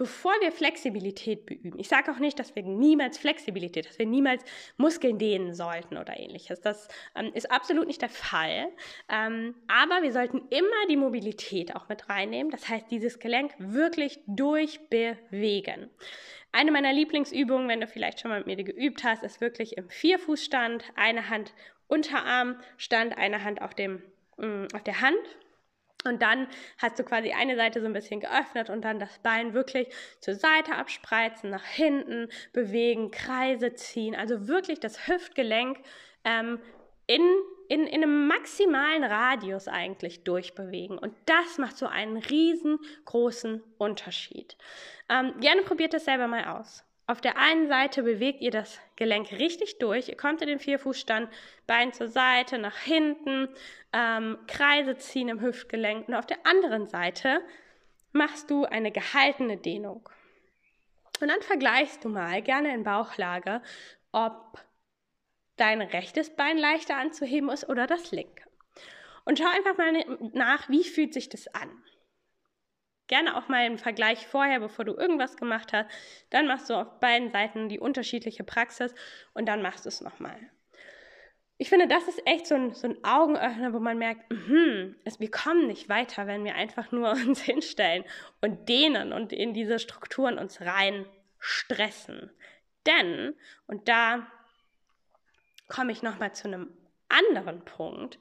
[0.00, 1.78] bevor wir Flexibilität beüben.
[1.78, 4.42] Ich sage auch nicht, dass wir niemals Flexibilität, dass wir niemals
[4.78, 6.62] Muskeln dehnen sollten oder ähnliches.
[6.62, 8.68] Das ähm, ist absolut nicht der Fall.
[9.10, 12.50] Ähm, aber wir sollten immer die Mobilität auch mit reinnehmen.
[12.50, 15.90] Das heißt, dieses Gelenk wirklich durchbewegen.
[16.50, 19.90] Eine meiner Lieblingsübungen, wenn du vielleicht schon mal mit mir geübt hast, ist wirklich im
[19.90, 21.52] Vierfußstand, eine Hand
[21.90, 24.02] Unterarmstand, eine Hand auf, dem,
[24.36, 25.18] mm, auf der Hand
[26.04, 26.46] und dann
[26.78, 29.88] hast du quasi eine Seite so ein bisschen geöffnet und dann das Bein wirklich
[30.20, 34.14] zur Seite abspreizen, nach hinten bewegen, Kreise ziehen.
[34.14, 35.78] Also wirklich das Hüftgelenk
[36.24, 36.60] ähm,
[37.06, 37.22] in,
[37.68, 40.96] in, in einem maximalen Radius eigentlich durchbewegen.
[40.96, 44.56] Und das macht so einen riesengroßen Unterschied.
[45.08, 46.84] Ähm, gerne probiert das selber mal aus.
[47.10, 50.08] Auf der einen Seite bewegt ihr das Gelenk richtig durch.
[50.08, 51.28] Ihr kommt in den Vierfußstand,
[51.66, 53.48] Bein zur Seite, nach hinten,
[53.92, 56.06] ähm, Kreise ziehen im Hüftgelenk.
[56.06, 57.42] Und auf der anderen Seite
[58.12, 60.08] machst du eine gehaltene Dehnung.
[61.20, 63.60] Und dann vergleichst du mal gerne in Bauchlage,
[64.12, 64.64] ob
[65.56, 68.44] dein rechtes Bein leichter anzuheben ist oder das linke.
[69.24, 69.92] Und schau einfach mal
[70.32, 71.70] nach, wie fühlt sich das an.
[73.10, 75.90] Gerne auch mal im Vergleich vorher, bevor du irgendwas gemacht hast.
[76.30, 78.94] Dann machst du auf beiden Seiten die unterschiedliche Praxis
[79.34, 80.38] und dann machst du es nochmal.
[81.58, 85.18] Ich finde, das ist echt so ein, so ein Augenöffner, wo man merkt, mh, es,
[85.18, 88.04] wir kommen nicht weiter, wenn wir einfach nur uns hinstellen
[88.42, 91.04] und dehnen und in diese Strukturen uns rein
[91.40, 92.30] stressen.
[92.86, 93.34] Denn,
[93.66, 94.24] und da
[95.66, 96.72] komme ich nochmal zu einem
[97.08, 98.20] anderen Punkt,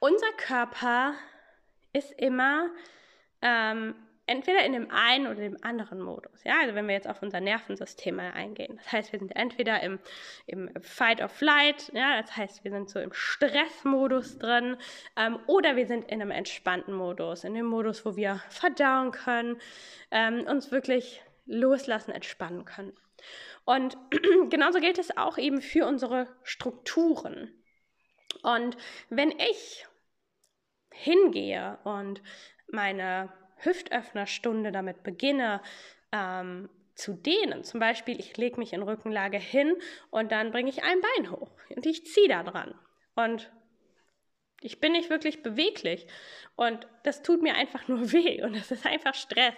[0.00, 1.14] unser Körper
[1.94, 2.68] ist immer
[3.42, 3.94] ähm,
[4.30, 6.44] entweder in dem einen oder dem anderen Modus.
[6.44, 8.76] Ja, also wenn wir jetzt auf unser Nervensystem eingehen.
[8.76, 9.98] Das heißt, wir sind entweder im,
[10.46, 14.76] im Fight or Flight, ja, das heißt, wir sind so im Stressmodus drin,
[15.16, 19.60] ähm, oder wir sind in einem entspannten Modus, in dem Modus, wo wir verdauen können,
[20.12, 22.96] ähm, uns wirklich loslassen, entspannen können.
[23.64, 23.96] Und
[24.48, 27.52] genauso gilt es auch eben für unsere Strukturen.
[28.42, 28.76] Und
[29.08, 29.86] wenn ich
[30.92, 32.22] hingehe und
[32.72, 35.60] meine Hüftöffnerstunde damit beginne,
[36.12, 37.64] ähm, zu dehnen.
[37.64, 39.74] Zum Beispiel, ich lege mich in Rückenlage hin
[40.10, 42.74] und dann bringe ich ein Bein hoch und ich ziehe da dran.
[43.14, 43.50] Und
[44.60, 46.06] ich bin nicht wirklich beweglich.
[46.56, 48.42] Und das tut mir einfach nur weh.
[48.42, 49.54] Und das ist einfach Stress,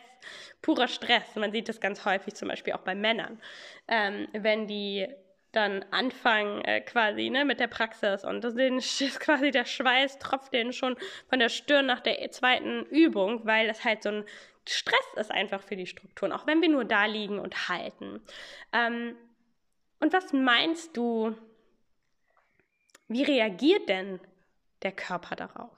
[0.61, 1.35] purer Stress.
[1.35, 3.41] Man sieht das ganz häufig zum Beispiel auch bei Männern.
[3.89, 5.09] Ähm, wenn die
[5.53, 8.55] dann anfangen äh, quasi ne, mit der Praxis und das
[9.01, 10.97] ist quasi der Schweiß tropft denen schon
[11.29, 14.25] von der Stirn nach der zweiten Übung, weil das halt so ein
[14.67, 18.21] Stress ist einfach für die Strukturen, auch wenn wir nur da liegen und halten.
[18.73, 19.17] Ähm,
[20.01, 21.37] und was meinst du,
[23.09, 24.21] wie reagiert denn
[24.83, 25.77] der Körper darauf?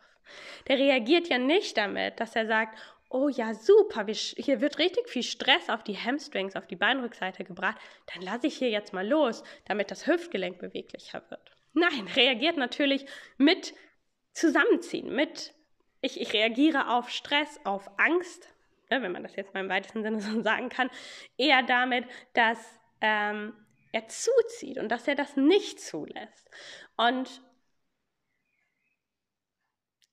[0.69, 2.79] Der reagiert ja nicht damit, dass er sagt,
[3.15, 7.79] oh ja, super, hier wird richtig viel Stress auf die Hamstrings, auf die Beinrückseite gebracht,
[8.13, 11.53] dann lasse ich hier jetzt mal los, damit das Hüftgelenk beweglicher wird.
[11.75, 13.07] Nein, reagiert natürlich
[13.39, 13.73] mit
[14.33, 15.55] Zusammenziehen, mit
[16.01, 18.49] ich, ich reagiere auf Stress, auf Angst,
[18.91, 20.91] ne, wenn man das jetzt mal im weitesten Sinne so sagen kann,
[21.39, 22.59] eher damit, dass
[23.01, 23.55] ähm,
[23.93, 26.51] er zuzieht und dass er das nicht zulässt.
[26.97, 27.43] Und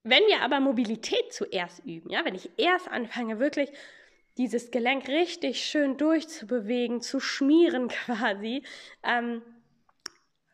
[0.03, 3.71] wenn wir aber Mobilität zuerst üben, ja, wenn ich erst anfange, wirklich
[4.37, 8.63] dieses Gelenk richtig schön durchzubewegen, zu schmieren quasi,
[9.03, 9.41] ähm,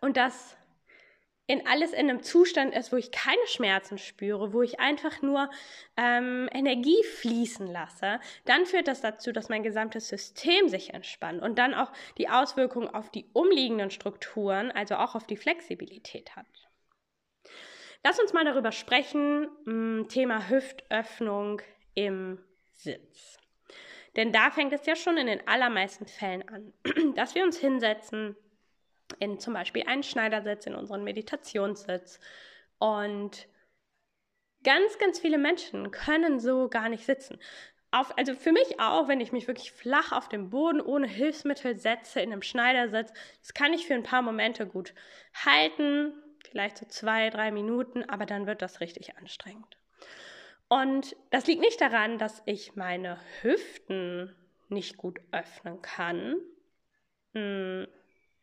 [0.01, 0.57] und das
[1.47, 5.49] in alles in einem Zustand ist, wo ich keine Schmerzen spüre, wo ich einfach nur
[5.95, 11.57] ähm, Energie fließen lasse, dann führt das dazu, dass mein gesamtes System sich entspannt und
[11.57, 16.66] dann auch die Auswirkungen auf die umliegenden Strukturen, also auch auf die Flexibilität hat.
[18.03, 21.61] Lass uns mal darüber sprechen, hm, Thema Hüftöffnung
[21.93, 22.39] im
[22.73, 23.37] Sitz.
[24.15, 26.73] Denn da fängt es ja schon in den allermeisten Fällen an,
[27.15, 28.35] dass wir uns hinsetzen
[29.19, 32.19] in zum Beispiel einen Schneidersitz, in unseren Meditationssitz.
[32.79, 33.47] Und
[34.63, 37.39] ganz, ganz viele Menschen können so gar nicht sitzen.
[37.91, 41.77] Auf, also für mich auch, wenn ich mich wirklich flach auf dem Boden ohne Hilfsmittel
[41.77, 44.93] setze in einem Schneidersitz, das kann ich für ein paar Momente gut
[45.45, 46.13] halten,
[46.47, 49.77] vielleicht so zwei, drei Minuten, aber dann wird das richtig anstrengend.
[50.67, 54.35] Und das liegt nicht daran, dass ich meine Hüften
[54.69, 56.35] nicht gut öffnen kann.
[57.33, 57.87] Hm,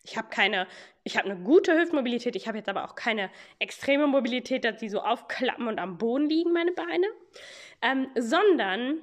[0.05, 0.67] ich habe keine,
[1.03, 4.89] ich habe eine gute Hüftmobilität, ich habe jetzt aber auch keine extreme Mobilität, dass sie
[4.89, 7.07] so aufklappen und am Boden liegen, meine Beine,
[7.83, 8.99] ähm, sondern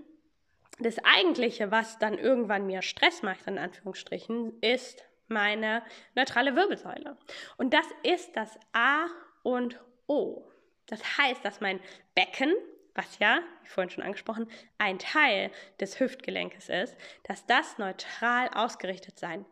[0.80, 5.82] das Eigentliche, was dann irgendwann mir Stress macht, in Anführungsstrichen, ist meine
[6.14, 7.18] neutrale Wirbelsäule.
[7.58, 9.08] Und das ist das A
[9.42, 10.48] und O.
[10.86, 11.80] Das heißt, dass mein
[12.14, 12.54] Becken,
[12.94, 19.18] was ja, wie vorhin schon angesprochen, ein Teil des Hüftgelenkes ist, dass das neutral ausgerichtet
[19.18, 19.46] sein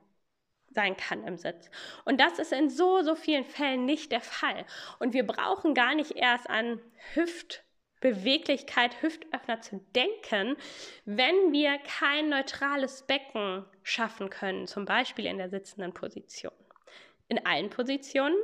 [0.72, 1.70] sein kann im Sitz.
[2.06, 4.66] Und das ist in so, so vielen Fällen nicht der Fall.
[5.00, 6.80] Und wir brauchen gar nicht erst an
[8.02, 10.56] Hüftbeweglichkeit, Hüftöffner zu denken,
[11.06, 16.54] wenn wir kein neutrales Becken schaffen können, zum Beispiel in der sitzenden Position
[17.28, 18.36] in allen Positionen.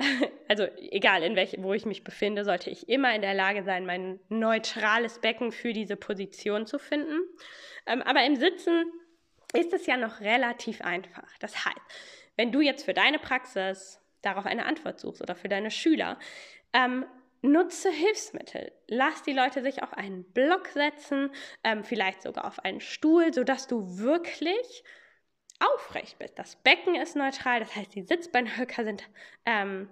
[0.46, 3.86] Also egal, in welche, wo ich mich befinde, sollte ich immer in der Lage sein,
[3.86, 7.20] mein neutrales Becken für diese Position zu finden.
[7.86, 8.84] Ähm, aber im Sitzen
[9.54, 11.26] ist es ja noch relativ einfach.
[11.40, 11.80] Das heißt,
[12.36, 16.18] wenn du jetzt für deine Praxis darauf eine Antwort suchst oder für deine Schüler,
[16.74, 17.06] ähm,
[17.44, 18.72] nutze Hilfsmittel.
[18.88, 21.30] Lass die Leute sich auf einen Block setzen,
[21.62, 24.82] ähm, vielleicht sogar auf einen Stuhl, sodass du wirklich
[25.60, 26.38] aufrecht bist.
[26.38, 29.04] Das Becken ist neutral, das heißt, die Sitzbeinhöcker sind
[29.44, 29.88] ähm,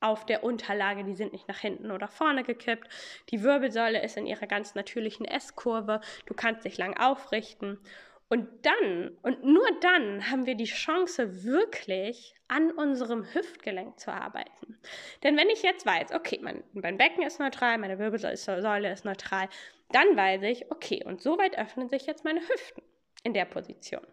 [0.00, 2.88] auf der Unterlage, die sind nicht nach hinten oder vorne gekippt.
[3.30, 6.00] Die Wirbelsäule ist in ihrer ganz natürlichen S-Kurve.
[6.26, 7.80] Du kannst dich lang aufrichten.
[8.28, 14.78] Und dann, und nur dann haben wir die Chance, wirklich an unserem Hüftgelenk zu arbeiten.
[15.22, 19.48] Denn wenn ich jetzt weiß, okay, mein, mein Becken ist neutral, meine Wirbelsäule ist neutral,
[19.90, 22.82] dann weiß ich, okay, und so weit öffnen sich jetzt meine Hüften
[23.22, 24.06] in der Position.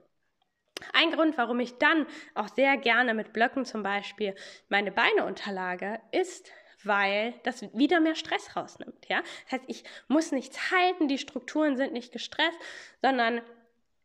[0.94, 4.36] Ein Grund, warum ich dann auch sehr gerne mit Blöcken zum Beispiel
[4.70, 6.52] meine Beine unterlage, ist,
[6.84, 9.08] weil das wieder mehr Stress rausnimmt.
[9.10, 9.22] Ja?
[9.44, 12.60] Das heißt, ich muss nichts halten, die Strukturen sind nicht gestresst,
[13.02, 13.42] sondern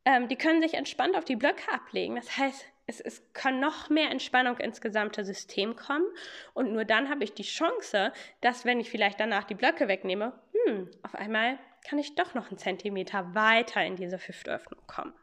[0.05, 2.17] ähm, die können sich entspannt auf die Blöcke ablegen.
[2.17, 6.07] Das heißt, es, es kann noch mehr Entspannung ins gesamte System kommen
[6.55, 10.33] und nur dann habe ich die Chance, dass wenn ich vielleicht danach die Blöcke wegnehme,
[10.67, 11.59] hm, auf einmal
[11.89, 15.15] kann ich doch noch einen Zentimeter weiter in diese Hüftöffnung kommen.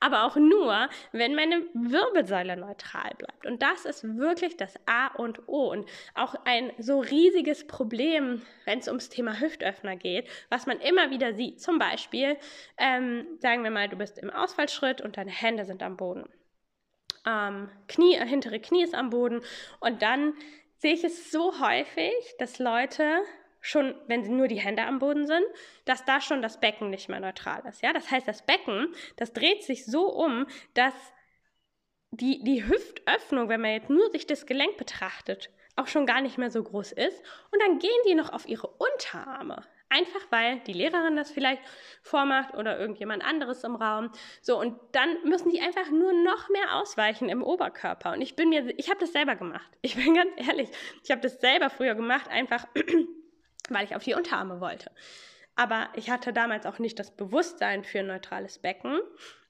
[0.00, 3.46] Aber auch nur, wenn meine Wirbelsäule neutral bleibt.
[3.46, 5.70] Und das ist wirklich das A und O.
[5.70, 11.10] Und auch ein so riesiges Problem, wenn es ums Thema Hüftöffner geht, was man immer
[11.10, 11.60] wieder sieht.
[11.60, 12.36] Zum Beispiel,
[12.78, 16.28] ähm, sagen wir mal, du bist im Ausfallschritt und deine Hände sind am Boden.
[17.26, 19.40] Ähm, Knie, äh, hintere Knie ist am Boden.
[19.80, 20.34] Und dann
[20.78, 23.22] sehe ich es so häufig, dass Leute
[23.66, 25.44] schon, wenn sie nur die Hände am Boden sind,
[25.84, 27.82] dass da schon das Becken nicht mehr neutral ist.
[27.82, 30.94] Ja, das heißt, das Becken, das dreht sich so um, dass
[32.10, 36.38] die, die Hüftöffnung, wenn man jetzt nur sich das Gelenk betrachtet, auch schon gar nicht
[36.38, 37.20] mehr so groß ist.
[37.52, 39.62] Und dann gehen die noch auf ihre Unterarme.
[39.88, 41.62] Einfach weil die Lehrerin das vielleicht
[42.02, 44.10] vormacht oder irgendjemand anderes im Raum.
[44.40, 48.12] So, und dann müssen die einfach nur noch mehr ausweichen im Oberkörper.
[48.12, 49.70] Und ich bin mir, ich habe das selber gemacht.
[49.82, 50.70] Ich bin ganz ehrlich,
[51.04, 52.66] ich habe das selber früher gemacht, einfach
[53.70, 54.90] weil ich auf die Unterarme wollte.
[55.56, 59.00] Aber ich hatte damals auch nicht das Bewusstsein für ein neutrales Becken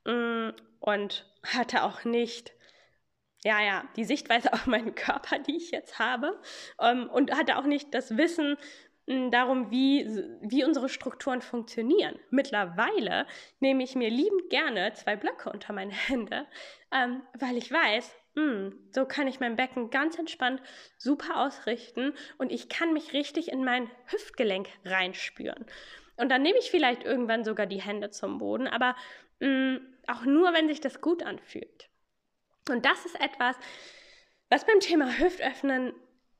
[0.04, 2.52] mm, und hatte auch nicht,
[3.44, 6.40] ja, ja, die Sichtweise auf meinen Körper, die ich jetzt habe
[6.80, 8.56] ähm, und hatte auch nicht das Wissen
[9.06, 10.06] mm, darum, wie,
[10.42, 12.16] wie unsere Strukturen funktionieren.
[12.30, 13.26] Mittlerweile
[13.58, 16.46] nehme ich mir liebend gerne zwei Blöcke unter meine Hände,
[16.92, 18.14] ähm, weil ich weiß,
[18.90, 20.60] so kann ich mein Becken ganz entspannt
[20.98, 25.66] super ausrichten und ich kann mich richtig in mein Hüftgelenk reinspüren.
[26.16, 28.96] Und dann nehme ich vielleicht irgendwann sogar die Hände zum Boden, aber
[29.40, 31.88] mh, hm, auch nur, wenn sich das gut anfühlt.
[32.70, 33.56] Und das ist etwas,
[34.50, 35.92] was beim Thema Hüftöffnen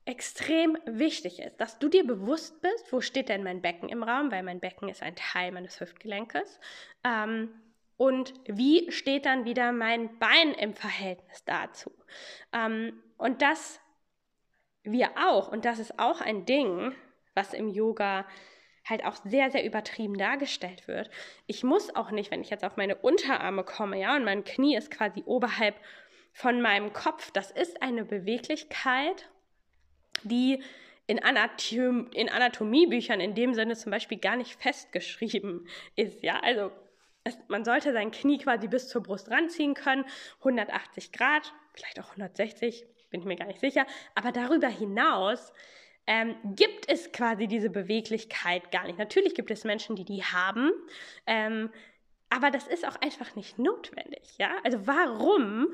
[0.05, 4.31] extrem wichtig ist, dass du dir bewusst bist, wo steht denn mein Becken im Raum,
[4.31, 6.59] weil mein Becken ist ein Teil meines Hüftgelenkes.
[7.03, 7.49] Ähm,
[7.97, 11.91] und wie steht dann wieder mein Bein im Verhältnis dazu.
[12.53, 13.79] Ähm, und das
[14.83, 16.93] wir auch, und das ist auch ein Ding,
[17.33, 18.25] was im Yoga
[18.85, 21.09] halt auch sehr, sehr übertrieben dargestellt wird.
[21.45, 24.77] Ich muss auch nicht, wenn ich jetzt auf meine Unterarme komme, ja, und mein Knie
[24.77, 25.75] ist quasi oberhalb
[26.31, 29.29] von meinem Kopf, das ist eine Beweglichkeit,
[30.23, 30.63] die
[31.05, 36.71] in, Anatom in Anatomiebüchern in dem Sinne zum Beispiel gar nicht festgeschrieben ist, ja, also
[37.47, 40.05] man sollte sein Knie quasi bis zur Brust ranziehen können,
[40.39, 43.85] 180 Grad, vielleicht auch 160, bin ich mir gar nicht sicher.
[44.15, 45.53] Aber darüber hinaus
[46.05, 48.97] ähm, gibt es quasi diese Beweglichkeit gar nicht.
[48.97, 50.71] Natürlich gibt es Menschen, die die haben,
[51.25, 51.69] ähm,
[52.29, 54.37] aber das ist auch einfach nicht notwendig.
[54.37, 54.51] Ja?
[54.63, 55.67] Also warum,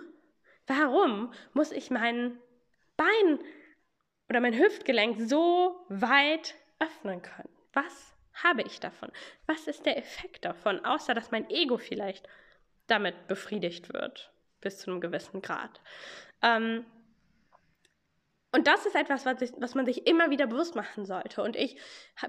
[0.67, 2.37] warum muss ich mein
[2.95, 3.39] Bein
[4.29, 7.49] oder mein Hüftgelenk so weit öffnen können?
[7.73, 9.11] Was habe ich davon?
[9.45, 12.27] Was ist der Effekt davon, außer dass mein Ego vielleicht
[12.87, 15.81] damit befriedigt wird, bis zu einem gewissen Grad?
[16.41, 16.85] Ähm,
[18.51, 21.41] und das ist etwas, was, ich, was man sich immer wieder bewusst machen sollte.
[21.41, 21.77] Und ich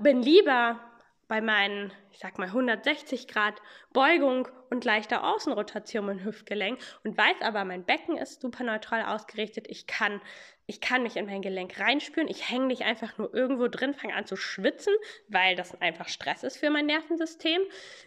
[0.01, 0.81] bin lieber
[1.29, 3.61] bei meinen, ich sag mal, 160 Grad
[3.93, 9.67] Beugung und leichter Außenrotation im Hüftgelenk und weiß aber, mein Becken ist super neutral ausgerichtet.
[9.69, 10.21] Ich kann,
[10.67, 12.29] ich kann mich in mein Gelenk reinspüren.
[12.29, 14.95] Ich hänge nicht einfach nur irgendwo drin, fange an zu schwitzen,
[15.29, 17.61] weil das einfach Stress ist für mein Nervensystem,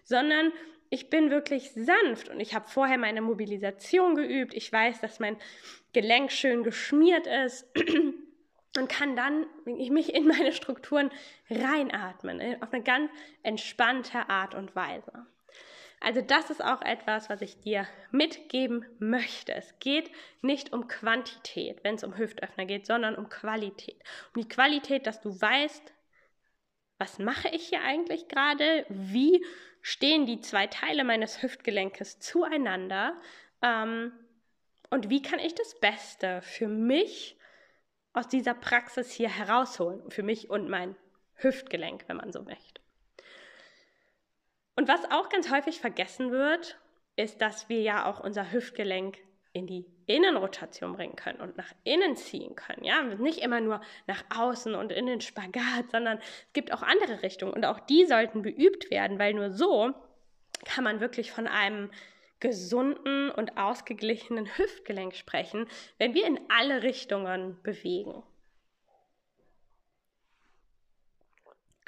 [0.03, 0.51] sondern
[0.89, 4.53] ich bin wirklich sanft und ich habe vorher meine Mobilisation geübt.
[4.53, 5.37] Ich weiß, dass mein
[5.93, 7.67] Gelenk schön geschmiert ist
[8.77, 11.11] und kann dann mich in meine Strukturen
[11.49, 13.11] reinatmen, äh, auf eine ganz
[13.43, 15.25] entspannte Art und Weise.
[15.99, 19.53] Also das ist auch etwas, was ich dir mitgeben möchte.
[19.53, 20.11] Es geht
[20.41, 23.99] nicht um Quantität, wenn es um Hüftöffner geht, sondern um Qualität.
[24.35, 25.93] Um die Qualität, dass du weißt,
[26.99, 28.85] was mache ich hier eigentlich gerade?
[28.89, 29.43] Wie
[29.81, 33.19] stehen die zwei Teile meines Hüftgelenkes zueinander?
[33.61, 34.11] Ähm,
[34.89, 37.37] und wie kann ich das Beste für mich
[38.17, 40.09] aus dieser Praxis hier herausholen?
[40.09, 40.95] Für mich und mein
[41.35, 42.81] Hüftgelenk, wenn man so möchte.
[44.75, 46.79] Und was auch ganz häufig vergessen wird,
[47.15, 49.17] ist, dass wir ja auch unser Hüftgelenk
[49.53, 52.83] in die Innenrotation bringen können und nach innen ziehen können.
[52.83, 57.23] Ja, nicht immer nur nach außen und in den Spagat, sondern es gibt auch andere
[57.23, 59.93] Richtungen und auch die sollten beübt werden, weil nur so
[60.65, 61.89] kann man wirklich von einem
[62.39, 68.23] gesunden und ausgeglichenen Hüftgelenk sprechen, wenn wir in alle Richtungen bewegen.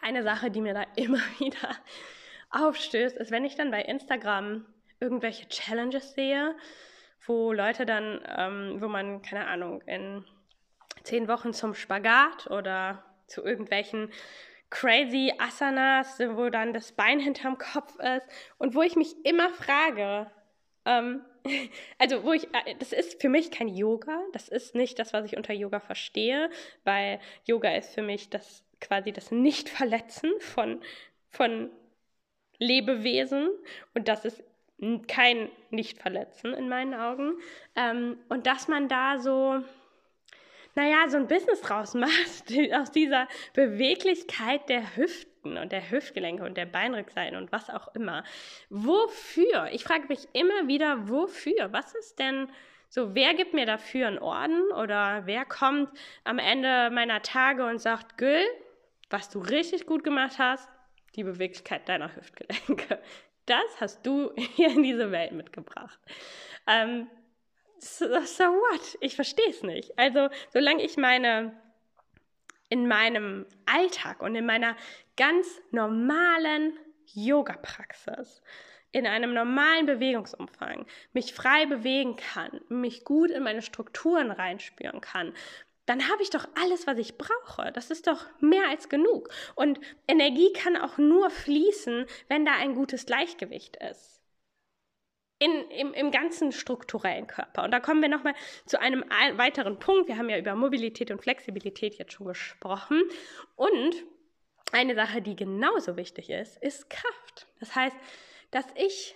[0.01, 1.75] Eine Sache, die mir da immer wieder
[2.49, 4.65] aufstößt, ist, wenn ich dann bei Instagram
[4.99, 6.55] irgendwelche Challenges sehe,
[7.25, 10.25] wo Leute dann, ähm, wo man, keine Ahnung, in
[11.03, 14.11] zehn Wochen zum Spagat oder zu irgendwelchen
[14.69, 20.29] crazy Asanas, wo dann das Bein hinterm Kopf ist und wo ich mich immer frage,
[20.89, 21.21] ähm,
[21.97, 25.25] also wo ich, äh, das ist für mich kein Yoga, das ist nicht das, was
[25.25, 26.49] ich unter Yoga verstehe,
[26.83, 30.81] weil Yoga ist für mich das quasi das Nicht-Verletzen von,
[31.29, 31.69] von
[32.57, 33.49] Lebewesen
[33.93, 34.43] und das ist
[35.07, 37.33] kein Nicht-Verletzen in meinen Augen.
[37.75, 39.61] Ähm, und dass man da so,
[40.75, 44.95] naja, so ein Business draus macht, aus dieser Beweglichkeit der
[45.39, 48.23] Hüften und der Hüftgelenke und der Beinrückseiten und was auch immer.
[48.69, 49.69] Wofür?
[49.71, 51.71] Ich frage mich immer wieder, wofür?
[51.71, 52.49] Was ist denn
[52.89, 55.89] so, wer gibt mir dafür einen Orden oder wer kommt
[56.23, 58.43] am Ende meiner Tage und sagt, Gül,
[59.09, 60.67] was du richtig gut gemacht hast,
[61.15, 62.99] die Beweglichkeit deiner Hüftgelenke
[63.49, 65.99] das hast du hier in diese Welt mitgebracht.
[66.67, 67.07] Ähm,
[67.79, 68.97] so, so what?
[69.01, 69.97] Ich verstehe es nicht.
[69.97, 71.59] Also, solange ich meine
[72.69, 74.75] in meinem Alltag und in meiner
[75.17, 76.77] ganz normalen
[77.13, 78.41] Yoga-Praxis,
[78.91, 85.33] in einem normalen Bewegungsumfang, mich frei bewegen kann, mich gut in meine Strukturen reinspüren kann,
[85.85, 87.71] dann habe ich doch alles, was ich brauche.
[87.71, 89.29] Das ist doch mehr als genug.
[89.55, 94.18] Und Energie kann auch nur fließen, wenn da ein gutes Gleichgewicht ist.
[95.39, 97.63] In, im, Im ganzen strukturellen Körper.
[97.63, 98.33] Und da kommen wir nochmal
[98.65, 100.09] zu einem weiteren Punkt.
[100.09, 103.01] Wir haben ja über Mobilität und Flexibilität jetzt schon gesprochen.
[103.55, 103.95] Und
[104.73, 107.47] eine Sache, die genauso wichtig ist, ist Kraft.
[107.61, 107.95] Das heißt,
[108.51, 109.15] dass ich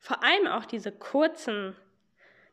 [0.00, 1.76] vor allem auch diese kurzen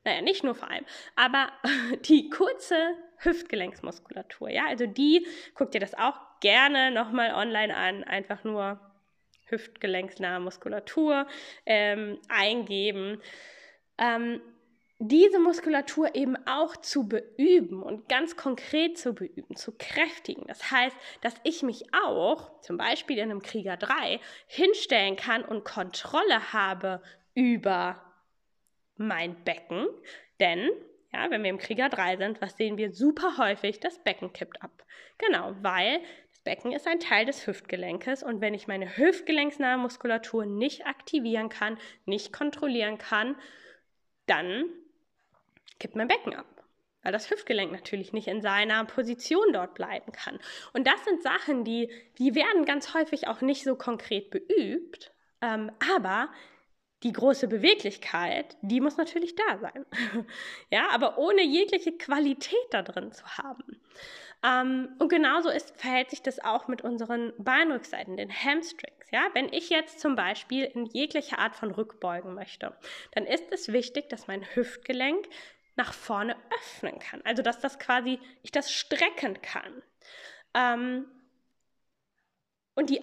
[0.04, 0.86] naja, nicht nur vor allem,
[1.16, 1.52] aber
[2.06, 8.44] die kurze Hüftgelenksmuskulatur, ja, also die, guck dir das auch gerne nochmal online an, einfach
[8.44, 8.80] nur
[9.52, 11.28] hüftgelenksnahe Muskulatur
[11.66, 13.22] ähm, eingeben.
[13.98, 14.42] Ähm,
[15.04, 20.44] diese Muskulatur eben auch zu beüben und ganz konkret zu beüben, zu kräftigen.
[20.48, 25.66] Das heißt, dass ich mich auch, zum Beispiel in einem Krieger 3, hinstellen kann und
[25.66, 27.02] Kontrolle habe
[27.34, 28.00] über
[28.96, 29.88] mein Becken,
[30.40, 30.70] denn
[31.12, 33.80] ja, wenn wir im Krieger 3 sind, was sehen wir super häufig?
[33.80, 34.86] Das Becken kippt ab.
[35.18, 36.00] Genau, weil
[36.44, 41.78] Becken ist ein Teil des Hüftgelenkes und wenn ich meine hüftgelenksnahe Muskulatur nicht aktivieren kann,
[42.06, 43.36] nicht kontrollieren kann,
[44.26, 44.66] dann
[45.80, 46.46] kippt mein Becken ab.
[47.04, 50.40] Weil das Hüftgelenk natürlich nicht in seiner Position dort bleiben kann.
[50.74, 55.72] Und das sind Sachen, die, die werden ganz häufig auch nicht so konkret beübt, ähm,
[55.96, 56.30] aber
[57.04, 59.86] die große Beweglichkeit, die muss natürlich da sein.
[60.70, 63.82] ja, aber ohne jegliche Qualität da drin zu haben.
[64.44, 69.12] Ähm, und genauso ist, verhält sich das auch mit unseren Beinrückseiten, den Hamstrings.
[69.12, 72.76] Ja, wenn ich jetzt zum Beispiel in jegliche Art von Rückbeugen möchte,
[73.12, 75.28] dann ist es wichtig, dass mein Hüftgelenk
[75.76, 77.22] nach vorne öffnen kann.
[77.24, 79.84] Also, dass das quasi, ich das strecken kann.
[80.54, 81.06] Ähm,
[82.76, 83.02] und die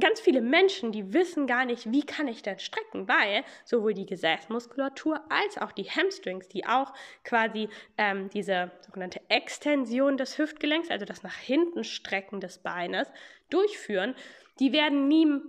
[0.00, 4.06] ganz viele Menschen, die wissen gar nicht, wie kann ich denn strecken, weil sowohl die
[4.06, 6.92] Gesäßmuskulatur als auch die Hamstrings, die auch
[7.24, 13.10] quasi ähm, diese sogenannte Extension des Hüftgelenks, also das nach hinten strecken des Beines,
[13.50, 14.14] durchführen,
[14.60, 15.40] die werden nie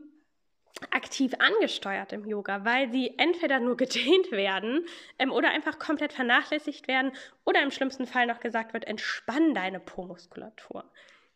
[0.92, 4.86] aktiv angesteuert im Yoga, weil sie entweder nur gedehnt werden
[5.18, 7.12] ähm, oder einfach komplett vernachlässigt werden
[7.46, 10.90] oder im schlimmsten Fall noch gesagt wird, entspann deine Po-Muskulatur.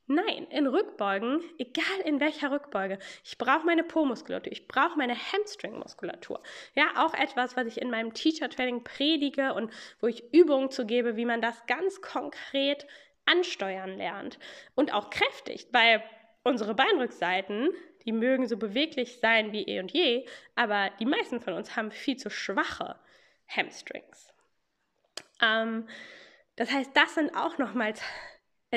[0.08, 6.42] Nein, in Rückbeugen, egal in welcher Rückbeuge, ich brauche meine Po-Muskulatur, ich brauche meine Hamstring-Muskulatur.
[6.76, 11.16] Ja, auch etwas, was ich in meinem Teacher-Training predige und wo ich Übungen zu gebe,
[11.16, 12.86] wie man das ganz konkret
[13.26, 14.40] ansteuern lernt.
[14.76, 16.04] Und auch kräftigt, weil
[16.44, 17.70] unsere Beinrückseiten,
[18.06, 20.26] die mögen so beweglich sein wie eh und je,
[20.56, 23.00] aber die meisten von uns haben viel zu schwache
[23.48, 24.34] Hamstrings.
[25.42, 25.88] Ähm,
[26.58, 28.02] das heißt, das sind auch nochmals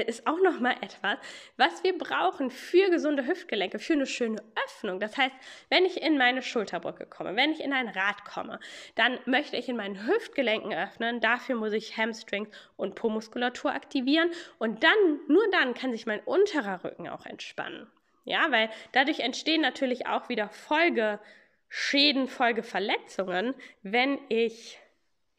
[0.01, 1.19] ist auch noch mal etwas,
[1.57, 5.01] was wir brauchen für gesunde Hüftgelenke, für eine schöne Öffnung.
[5.01, 5.35] Das heißt,
[5.71, 8.61] wenn ich in meine Schulterbrücke komme, wenn ich in ein Rad komme,
[8.95, 11.21] dann möchte ich in meinen Hüftgelenken öffnen.
[11.21, 16.85] Dafür muss ich Hamstrings und Po-Muskulatur aktivieren und dann, nur dann kann sich mein unterer
[16.85, 17.87] Rücken auch entspannen.
[18.25, 24.81] Ja, weil dadurch entstehen natürlich auch wieder Folgeschäden, Folgeverletzungen, wenn ich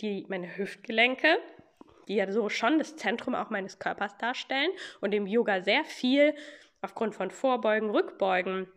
[0.01, 1.37] die, meine Hüftgelenke
[2.07, 6.35] die ja so schon das Zentrum auch meines Körpers darstellen und im Yoga sehr viel
[6.81, 8.67] aufgrund von Vorbeugen, Rückbeugen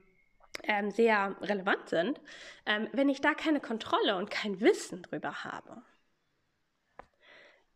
[0.65, 2.21] ähm, sehr relevant sind,
[2.67, 5.83] ähm, wenn ich da keine Kontrolle und kein Wissen drüber habe.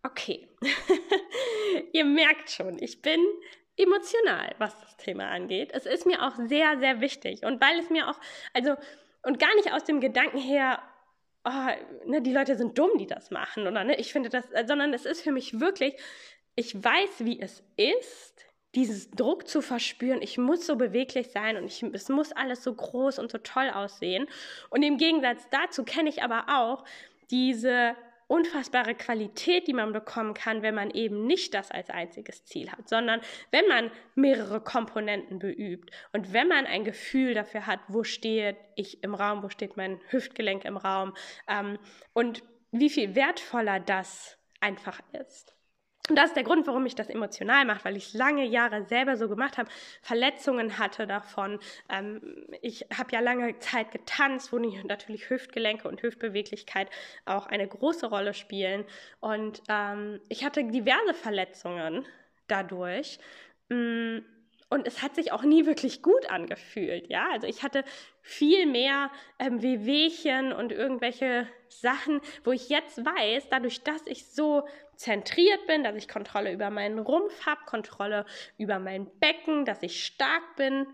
[0.02, 0.48] Okay,
[1.92, 3.20] ihr merkt schon, ich bin
[3.76, 5.70] emotional, was das Thema angeht.
[5.72, 8.18] Es ist mir auch sehr, sehr wichtig und weil es mir auch,
[8.52, 8.74] also,
[9.22, 10.82] und gar nicht aus dem Gedanken her,
[11.44, 14.92] oh, ne, die Leute sind dumm, die das machen, oder ne, ich finde das, sondern
[14.94, 15.94] es ist für mich wirklich,
[16.56, 21.66] ich weiß, wie es ist, dieses Druck zu verspüren, ich muss so beweglich sein und
[21.66, 24.26] ich, es muss alles so groß und so toll aussehen.
[24.70, 26.84] Und im Gegensatz dazu kenne ich aber auch
[27.30, 27.94] diese
[28.26, 32.88] unfassbare Qualität, die man bekommen kann, wenn man eben nicht das als einziges Ziel hat,
[32.88, 33.20] sondern
[33.50, 39.02] wenn man mehrere Komponenten beübt und wenn man ein Gefühl dafür hat, wo stehe ich
[39.02, 41.14] im Raum, wo steht mein Hüftgelenk im Raum
[41.48, 41.78] ähm,
[42.12, 45.54] und wie viel wertvoller das einfach ist.
[46.10, 49.16] Und das ist der Grund, warum mich das emotional macht, weil ich lange Jahre selber
[49.16, 49.70] so gemacht habe,
[50.02, 51.58] Verletzungen hatte davon.
[51.88, 56.90] Ähm, ich habe ja lange Zeit getanzt, wo natürlich Hüftgelenke und Hüftbeweglichkeit
[57.24, 58.84] auch eine große Rolle spielen.
[59.20, 62.04] Und ähm, ich hatte diverse Verletzungen
[62.48, 63.18] dadurch.
[63.70, 64.18] Mm,
[64.68, 67.28] und es hat sich auch nie wirklich gut angefühlt, ja.
[67.32, 67.84] Also ich hatte
[68.22, 74.66] viel mehr ähm, Wehwehchen und irgendwelche Sachen, wo ich jetzt weiß, dadurch, dass ich so
[74.96, 78.26] zentriert bin, dass ich Kontrolle über meinen Rumpf habe, Kontrolle
[78.58, 80.86] über mein Becken, dass ich stark bin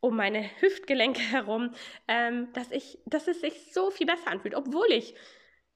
[0.00, 1.74] um meine Hüftgelenke herum,
[2.08, 5.14] ähm, dass ich, dass es sich so viel besser anfühlt, obwohl ich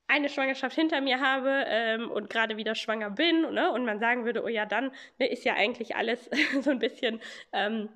[0.07, 4.25] eine Schwangerschaft hinter mir habe ähm, und gerade wieder schwanger bin ne, und man sagen
[4.25, 6.29] würde, oh ja, dann ne, ist ja eigentlich alles
[6.63, 7.21] so ein bisschen
[7.53, 7.89] ähm,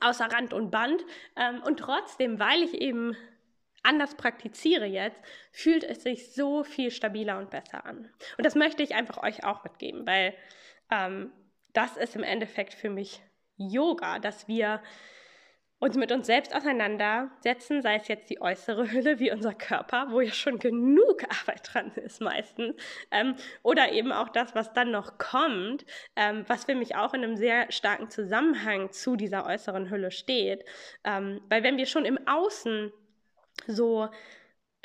[0.00, 1.04] außer Rand und Band.
[1.36, 3.16] Ähm, und trotzdem, weil ich eben
[3.82, 5.20] anders praktiziere jetzt,
[5.52, 8.10] fühlt es sich so viel stabiler und besser an.
[8.36, 10.34] Und das möchte ich einfach euch auch mitgeben, weil
[10.90, 11.32] ähm,
[11.72, 13.22] das ist im Endeffekt für mich
[13.56, 14.80] Yoga, dass wir
[15.80, 20.20] uns mit uns selbst auseinandersetzen, sei es jetzt die äußere Hülle wie unser Körper, wo
[20.20, 22.74] ja schon genug Arbeit dran ist meistens,
[23.10, 25.84] ähm, oder eben auch das, was dann noch kommt,
[26.16, 30.64] ähm, was für mich auch in einem sehr starken Zusammenhang zu dieser äußeren Hülle steht.
[31.04, 32.92] Ähm, weil wenn wir schon im Außen
[33.66, 34.08] so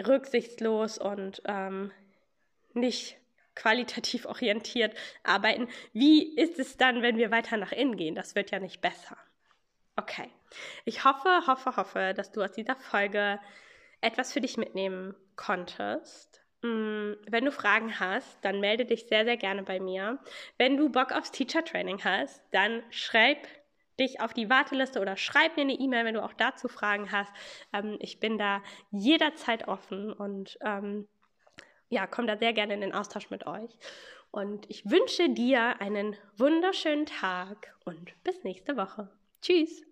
[0.03, 1.91] rücksichtslos und ähm,
[2.74, 3.17] nicht
[3.55, 8.15] qualitativ orientiert arbeiten, wie ist es dann, wenn wir weiter nach innen gehen?
[8.15, 9.17] Das wird ja nicht besser.
[9.95, 10.30] Okay.
[10.86, 13.39] Ich hoffe, hoffe, hoffe, dass du aus dieser Folge
[14.01, 16.41] etwas für dich mitnehmen konntest.
[16.61, 20.19] Mm, wenn du Fragen hast, dann melde dich sehr, sehr gerne bei mir.
[20.57, 23.47] Wenn du Bock aufs Teacher Training hast, dann schreib
[24.00, 27.32] dich auf die Warteliste oder schreib mir eine E-Mail, wenn du auch dazu Fragen hast.
[27.74, 31.08] Ähm, ich bin da jederzeit offen und ähm,
[31.89, 33.78] ja, komme da sehr gerne in den Austausch mit euch.
[34.32, 39.12] Und ich wünsche dir einen wunderschönen Tag und bis nächste Woche.
[39.41, 39.84] Tschüss.